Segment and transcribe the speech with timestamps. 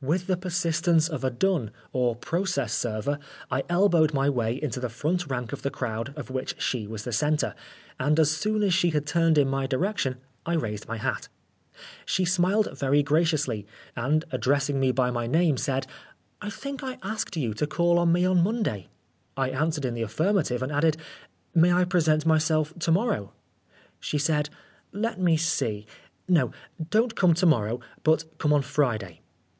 [0.00, 4.88] With the persistence of a dun, or process server, I elbowed my way into" the
[4.88, 7.54] front rank of the crowd of which she was the centre,
[7.96, 11.28] and as soon as she had turned in my direction I raised my hat.
[12.04, 15.86] She smiled very graciously, and addressing me by my name said,"
[16.42, 18.88] I think I asked you to call on me on Monday."
[19.36, 20.94] 141 Oscar Wilde I answered in the affirmative, and added,
[21.54, 23.32] 14 May I present myself to morrow?"
[24.00, 24.50] She said,"
[25.06, 25.86] Let me see?
[26.28, 26.50] No,
[26.90, 29.20] don't come to morrow, but come on Friday."